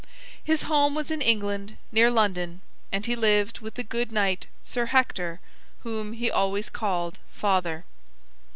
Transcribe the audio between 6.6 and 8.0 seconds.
called father.